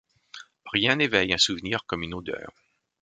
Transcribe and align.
Rien 0.65 0.95
n’éveille 0.95 1.31
un 1.31 1.37
souvenir 1.37 1.85
comme 1.85 2.01
une 2.01 2.15
odeur. 2.15 2.49